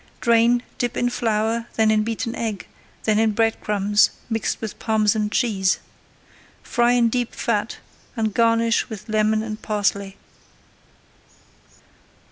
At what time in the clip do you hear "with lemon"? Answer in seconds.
8.89-9.43